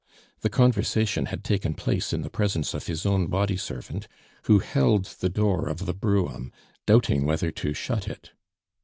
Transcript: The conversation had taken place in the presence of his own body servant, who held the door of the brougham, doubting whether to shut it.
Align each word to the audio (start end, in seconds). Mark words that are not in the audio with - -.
The 0.39 0.49
conversation 0.49 1.27
had 1.27 1.43
taken 1.43 1.75
place 1.75 2.11
in 2.11 2.23
the 2.23 2.31
presence 2.31 2.73
of 2.73 2.87
his 2.87 3.05
own 3.05 3.27
body 3.27 3.55
servant, 3.55 4.07
who 4.45 4.57
held 4.57 5.05
the 5.19 5.29
door 5.29 5.69
of 5.69 5.85
the 5.85 5.93
brougham, 5.93 6.51
doubting 6.87 7.23
whether 7.23 7.51
to 7.51 7.73
shut 7.75 8.07
it. 8.07 8.31